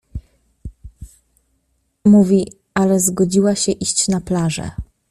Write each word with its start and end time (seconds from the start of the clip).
Mówi:— 2.05 2.51
Ala 2.79 2.99
zgodziła 2.99 3.55
się 3.55 3.71
iść 3.71 4.07
na 4.07 4.21
plażę. 4.21 4.71